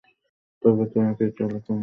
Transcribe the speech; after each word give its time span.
তবে 0.63 0.83
চলে 0.89 1.11
কী 1.17 1.25
করিয়া? 1.37 1.73